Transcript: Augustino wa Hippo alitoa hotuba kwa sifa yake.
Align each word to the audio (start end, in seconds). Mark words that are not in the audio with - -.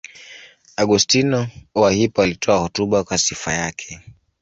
Augustino 0.77 1.47
wa 1.75 1.91
Hippo 1.91 2.21
alitoa 2.23 2.57
hotuba 2.57 3.03
kwa 3.03 3.17
sifa 3.17 3.53
yake. 3.53 3.99